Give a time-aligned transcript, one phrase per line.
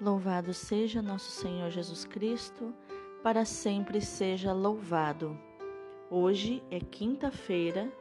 [0.00, 2.72] Louvado seja nosso Senhor Jesus Cristo,
[3.20, 5.36] para sempre seja louvado.
[6.08, 7.92] Hoje é quinta-feira,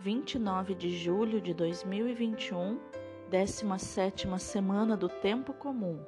[0.00, 2.80] 29 de julho de 2021,
[3.28, 6.02] 17 semana do Tempo Comum.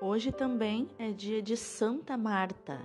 [0.00, 2.80] Hoje também é dia de Santa Marta.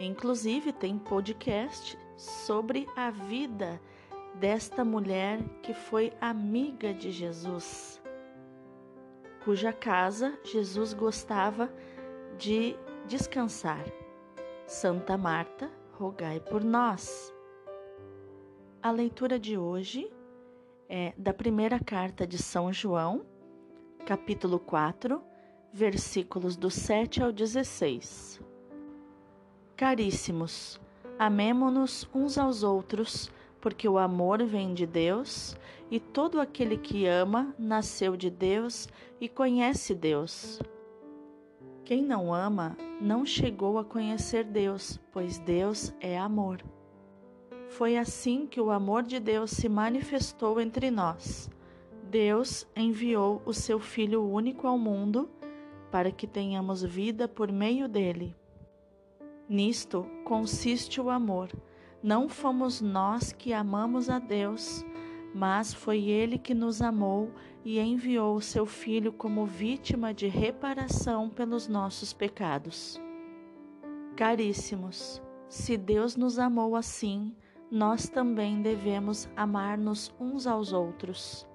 [0.00, 3.80] Inclusive tem podcast sobre a vida
[4.34, 7.99] desta mulher que foi amiga de Jesus
[9.44, 11.72] cuja casa Jesus gostava
[12.38, 12.76] de
[13.06, 13.84] descansar.
[14.66, 17.34] Santa Marta, rogai por nós.
[18.82, 20.10] A leitura de hoje
[20.88, 23.24] é da primeira carta de São João,
[24.06, 25.22] capítulo 4,
[25.72, 28.40] versículos do 7 ao 16.
[29.76, 30.80] Caríssimos,
[31.18, 35.56] amemo-nos uns aos outros porque o amor vem de Deus
[35.90, 38.88] e todo aquele que ama nasceu de Deus
[39.20, 40.60] e conhece Deus.
[41.84, 46.62] Quem não ama não chegou a conhecer Deus, pois Deus é amor.
[47.68, 51.50] Foi assim que o amor de Deus se manifestou entre nós.
[52.08, 55.28] Deus enviou o seu Filho único ao mundo
[55.90, 58.34] para que tenhamos vida por meio dele.
[59.48, 61.50] Nisto consiste o amor
[62.02, 64.84] não fomos nós que amamos a Deus,
[65.34, 67.30] mas foi Ele que nos amou
[67.64, 73.00] e enviou o seu Filho como vítima de reparação pelos nossos pecados.
[74.16, 77.34] Caríssimos, se Deus nos amou assim,
[77.70, 81.46] nós também devemos amar-nos uns aos outros.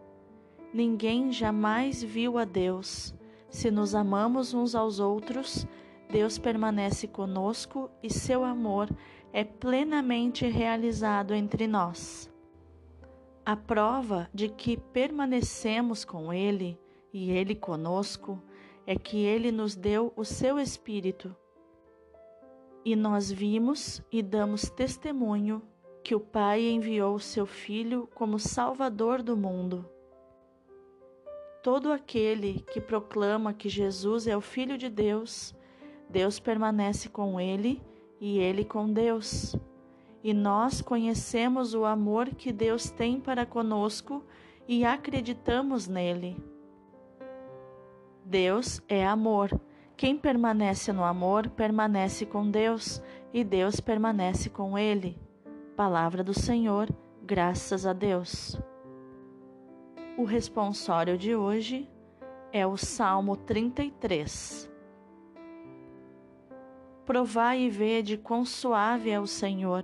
[0.73, 3.13] Ninguém jamais viu a Deus.
[3.49, 5.67] Se nos amamos uns aos outros,
[6.09, 8.89] Deus permanece conosco e seu amor
[9.35, 12.31] é plenamente realizado entre nós.
[13.45, 16.79] A prova de que permanecemos com Ele
[17.11, 18.41] e Ele conosco
[18.87, 21.35] é que Ele nos deu o seu Espírito.
[22.85, 25.61] E nós vimos e damos testemunho
[26.01, 29.85] que o Pai enviou o seu Filho como Salvador do mundo.
[31.61, 35.53] Todo aquele que proclama que Jesus é o Filho de Deus,
[36.09, 37.83] Deus permanece com ele
[38.19, 39.55] e ele com Deus.
[40.23, 44.23] E nós conhecemos o amor que Deus tem para conosco
[44.67, 46.37] e acreditamos nele.
[48.23, 49.49] Deus é amor.
[49.95, 55.17] Quem permanece no amor permanece com Deus e Deus permanece com ele.
[55.75, 56.89] Palavra do Senhor,
[57.23, 58.59] graças a Deus.
[60.17, 61.87] O responsório de hoje
[62.51, 64.74] é o Salmo 33.
[67.05, 69.83] Provai e vede quão suave é o Senhor.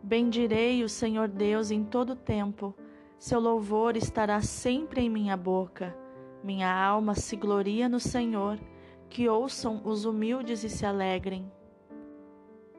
[0.00, 2.72] Bendirei o Senhor Deus em todo tempo,
[3.18, 5.94] seu louvor estará sempre em minha boca.
[6.42, 8.60] Minha alma se gloria no Senhor,
[9.08, 11.50] que ouçam os humildes e se alegrem.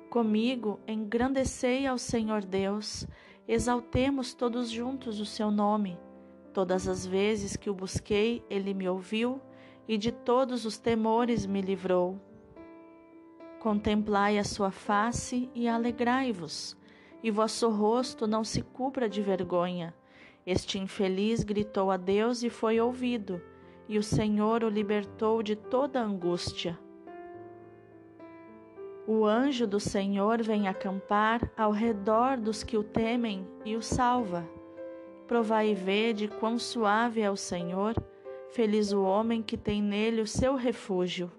[0.10, 3.06] Comigo engrandecei ao Senhor Deus,
[3.46, 6.00] exaltemos todos juntos o seu nome.
[6.54, 9.42] Todas as vezes que o busquei, ele me ouviu
[9.88, 12.31] e de todos os temores me livrou.
[13.62, 16.76] Contemplai a sua face e alegrai-vos,
[17.22, 19.94] e vosso rosto não se cubra de vergonha.
[20.48, 23.40] Este infeliz gritou a Deus e foi ouvido,
[23.88, 26.76] e o Senhor o libertou de toda angústia.
[29.06, 34.44] O anjo do Senhor vem acampar ao redor dos que o temem e o salva.
[35.28, 37.94] Provai e vede quão suave é o Senhor,
[38.50, 41.32] feliz o homem que tem nele o seu refúgio.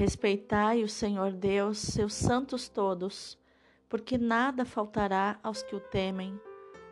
[0.00, 3.38] Respeitai o Senhor Deus, seus santos todos,
[3.86, 6.40] porque nada faltará aos que o temem.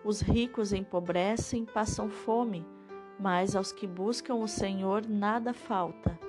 [0.04, 2.66] Os ricos empobrecem, passam fome,
[3.18, 6.20] mas aos que buscam o Senhor nada falta.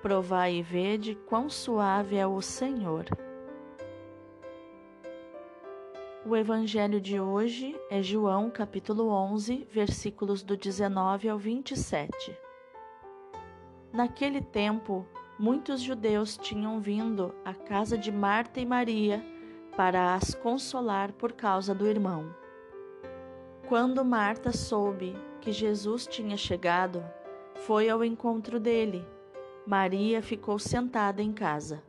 [0.00, 3.06] Provai e vede quão suave é o Senhor.
[6.24, 12.45] O evangelho de hoje é João capítulo 11, versículos do 19 ao 27.
[13.92, 15.06] Naquele tempo,
[15.38, 19.24] muitos judeus tinham vindo à casa de Marta e Maria
[19.76, 22.34] para as consolar por causa do irmão.
[23.68, 27.04] Quando Marta soube que Jesus tinha chegado,
[27.54, 29.06] foi ao encontro dele.
[29.66, 31.82] Maria ficou sentada em casa.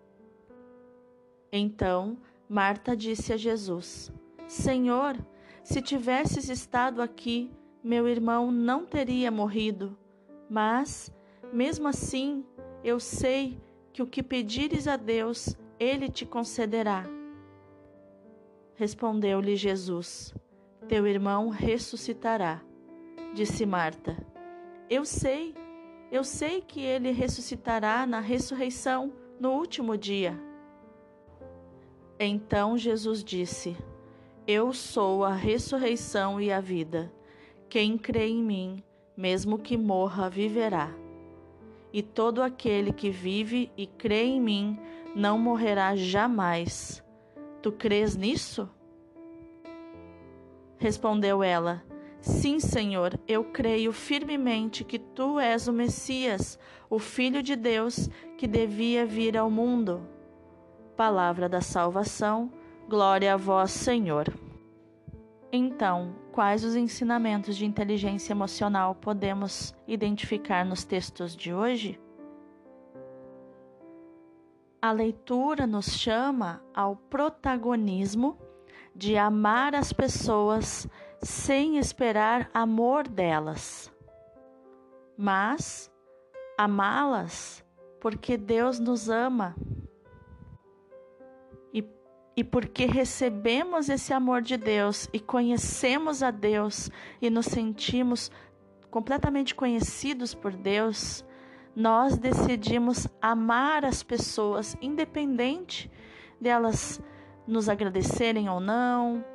[1.51, 2.17] Então
[2.49, 4.11] Marta disse a Jesus:
[4.47, 5.15] Senhor,
[5.63, 7.51] se tivesses estado aqui,
[7.83, 9.97] meu irmão não teria morrido.
[10.49, 11.11] Mas
[11.53, 12.45] mesmo assim,
[12.83, 13.59] eu sei
[13.93, 17.03] que o que pedires a Deus, ele te concederá.
[18.75, 20.33] Respondeu-lhe Jesus:
[20.87, 22.61] Teu irmão ressuscitará.
[23.33, 24.15] Disse Marta:
[24.89, 25.55] Eu sei,
[26.11, 30.39] eu sei que ele ressuscitará na ressurreição no último dia.
[32.19, 33.75] Então Jesus disse:
[34.45, 37.11] Eu sou a ressurreição e a vida.
[37.69, 38.83] Quem crê em mim,
[39.15, 41.06] mesmo que morra, viverá.
[41.97, 44.79] E todo aquele que vive e crê em mim
[45.15, 47.03] não morrerá jamais.
[47.59, 48.69] Tu crês nisso?
[50.77, 51.83] Respondeu ela:
[52.21, 58.07] Sim, Senhor, eu creio firmemente que tu és o Messias, o Filho de Deus
[58.37, 60.07] que devia vir ao mundo.
[60.95, 62.51] Palavra da salvação,
[62.87, 64.31] glória a vós, Senhor.
[65.51, 71.99] Então, quais os ensinamentos de inteligência emocional podemos identificar nos textos de hoje?
[74.81, 78.37] A leitura nos chama ao protagonismo
[78.93, 80.87] de amar as pessoas
[81.21, 83.91] sem esperar amor delas,
[85.17, 85.91] mas
[86.57, 87.65] amá-las
[87.99, 89.55] porque Deus nos ama
[92.37, 98.31] e porque recebemos esse amor de Deus e conhecemos a Deus e nos sentimos
[98.91, 101.25] completamente conhecidos por Deus,
[101.75, 105.89] nós decidimos amar as pessoas, independente
[106.39, 107.01] delas
[107.47, 109.25] nos agradecerem ou não,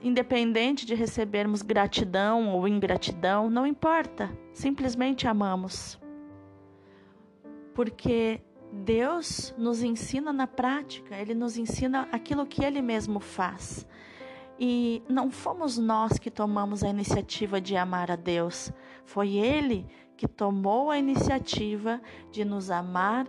[0.00, 5.96] independente de recebermos gratidão ou ingratidão, não importa, simplesmente amamos.
[7.72, 8.40] Porque
[8.72, 13.86] Deus nos ensina na prática, Ele nos ensina aquilo que Ele mesmo faz.
[14.58, 18.72] E não fomos nós que tomamos a iniciativa de amar a Deus,
[19.04, 19.86] foi Ele
[20.16, 23.26] que tomou a iniciativa de nos amar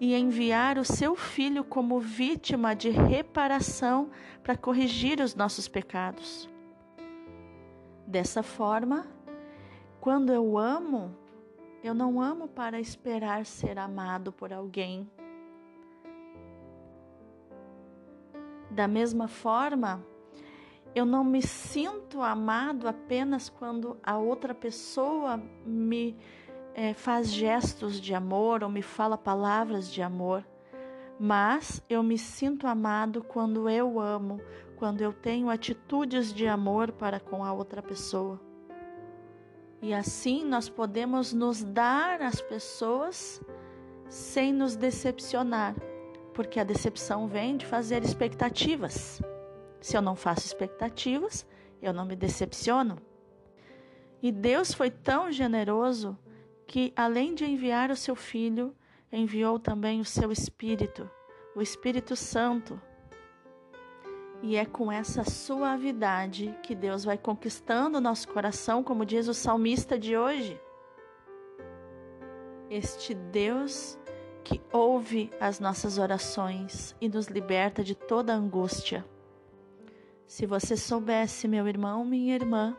[0.00, 4.10] e enviar o seu filho como vítima de reparação
[4.42, 6.50] para corrigir os nossos pecados.
[8.04, 9.06] Dessa forma,
[10.00, 11.16] quando eu amo,
[11.82, 15.10] eu não amo para esperar ser amado por alguém.
[18.70, 20.00] Da mesma forma,
[20.94, 26.16] eu não me sinto amado apenas quando a outra pessoa me
[26.74, 30.46] é, faz gestos de amor ou me fala palavras de amor,
[31.18, 34.40] mas eu me sinto amado quando eu amo,
[34.76, 38.51] quando eu tenho atitudes de amor para com a outra pessoa.
[39.82, 43.42] E assim nós podemos nos dar às pessoas
[44.08, 45.74] sem nos decepcionar,
[46.32, 49.20] porque a decepção vem de fazer expectativas.
[49.80, 51.44] Se eu não faço expectativas,
[51.82, 52.96] eu não me decepciono.
[54.22, 56.16] E Deus foi tão generoso
[56.64, 58.72] que, além de enviar o seu Filho,
[59.10, 61.10] enviou também o seu Espírito,
[61.56, 62.80] o Espírito Santo.
[64.42, 69.34] E é com essa suavidade que Deus vai conquistando o nosso coração, como diz o
[69.34, 70.60] salmista de hoje.
[72.68, 73.96] Este Deus
[74.42, 79.04] que ouve as nossas orações e nos liberta de toda angústia.
[80.26, 82.76] Se você soubesse, meu irmão, minha irmã,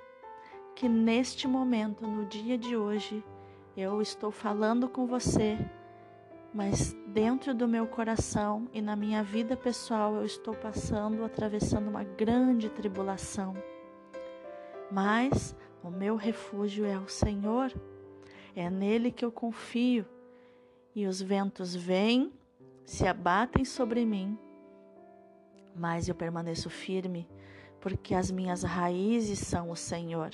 [0.75, 3.23] que neste momento, no dia de hoje,
[3.77, 5.57] eu estou falando com você,
[6.53, 12.03] mas dentro do meu coração e na minha vida pessoal eu estou passando, atravessando uma
[12.03, 13.55] grande tribulação.
[14.91, 17.73] Mas o meu refúgio é o Senhor,
[18.55, 20.05] é nele que eu confio,
[20.95, 22.31] e os ventos vêm,
[22.85, 24.37] se abatem sobre mim,
[25.75, 27.27] mas eu permaneço firme,
[27.81, 30.29] porque as minhas raízes são o Senhor.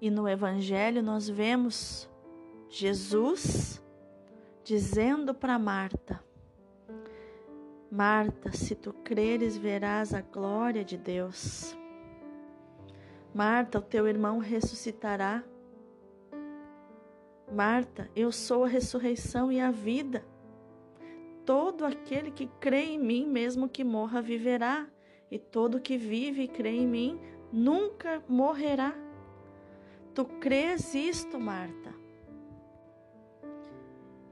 [0.00, 2.10] E no Evangelho nós vemos
[2.74, 3.84] Jesus
[4.64, 6.24] dizendo para Marta:
[7.90, 11.76] Marta, se tu creres, verás a glória de Deus.
[13.34, 15.44] Marta, o teu irmão ressuscitará.
[17.54, 20.24] Marta, eu sou a ressurreição e a vida.
[21.44, 24.88] Todo aquele que crê em mim, mesmo que morra, viverá,
[25.30, 27.20] e todo que vive e crê em mim
[27.52, 28.94] nunca morrerá.
[30.14, 32.01] Tu crês isto, Marta?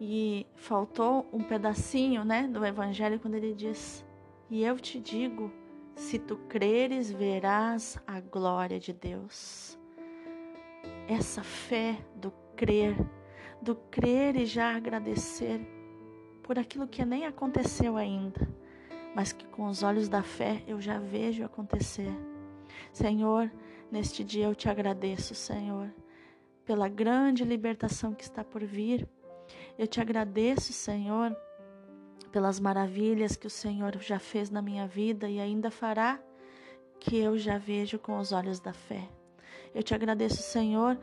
[0.01, 4.05] E faltou um pedacinho, né, do evangelho quando ele diz:
[4.49, 5.53] "E eu te digo,
[5.95, 9.79] se tu creres, verás a glória de Deus."
[11.07, 12.97] Essa fé do crer,
[13.61, 15.61] do crer e já agradecer
[16.43, 18.49] por aquilo que nem aconteceu ainda,
[19.15, 22.11] mas que com os olhos da fé eu já vejo acontecer.
[22.93, 23.53] Senhor,
[23.91, 25.93] neste dia eu te agradeço, Senhor,
[26.65, 29.07] pela grande libertação que está por vir.
[29.81, 31.35] Eu te agradeço, Senhor,
[32.31, 36.21] pelas maravilhas que o Senhor já fez na minha vida e ainda fará,
[36.99, 39.09] que eu já vejo com os olhos da fé.
[39.75, 40.99] Eu te agradeço, Senhor,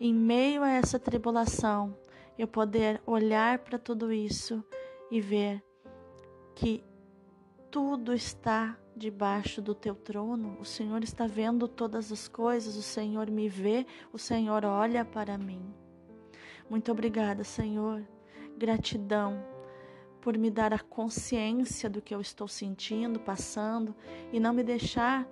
[0.00, 1.94] em meio a essa tribulação,
[2.38, 4.64] eu poder olhar para tudo isso
[5.10, 5.62] e ver
[6.54, 6.82] que
[7.70, 10.56] tudo está debaixo do teu trono.
[10.58, 15.36] O Senhor está vendo todas as coisas, o Senhor me vê, o Senhor olha para
[15.36, 15.85] mim.
[16.68, 18.02] Muito obrigada, Senhor.
[18.56, 19.42] Gratidão
[20.20, 23.94] por me dar a consciência do que eu estou sentindo, passando
[24.32, 25.24] e não me deixar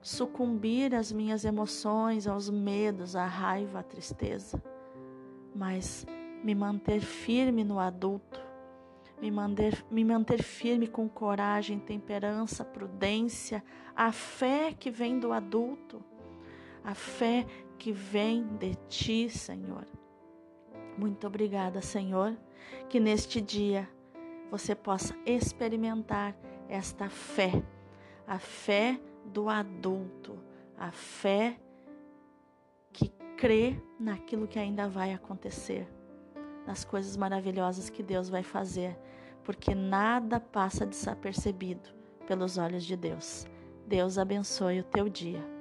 [0.00, 4.62] sucumbir às minhas emoções, aos medos, à raiva, à tristeza,
[5.54, 6.06] mas
[6.42, 8.40] me manter firme no adulto,
[9.20, 13.62] me manter, me manter firme com coragem, temperança, prudência,
[13.94, 16.02] a fé que vem do adulto,
[16.82, 17.46] a fé
[17.78, 19.86] que vem de ti, Senhor.
[20.96, 22.36] Muito obrigada, Senhor,
[22.88, 23.88] que neste dia
[24.50, 26.36] você possa experimentar
[26.68, 27.62] esta fé,
[28.26, 30.38] a fé do adulto,
[30.76, 31.58] a fé
[32.92, 35.88] que crê naquilo que ainda vai acontecer,
[36.66, 38.98] nas coisas maravilhosas que Deus vai fazer,
[39.42, 41.90] porque nada passa desapercebido
[42.26, 43.46] pelos olhos de Deus.
[43.86, 45.51] Deus abençoe o teu dia.